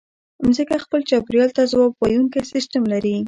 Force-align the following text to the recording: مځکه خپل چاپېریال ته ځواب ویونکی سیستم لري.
مځکه 0.45 0.75
خپل 0.85 0.99
چاپېریال 1.09 1.49
ته 1.57 1.63
ځواب 1.71 1.91
ویونکی 1.99 2.41
سیستم 2.53 2.83
لري. 2.93 3.15